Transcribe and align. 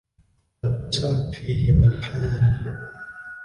وَاتَّسَعَتْ 0.63 1.35
فِيهِمَا 1.35 1.87
الْحَالُ 1.87 2.87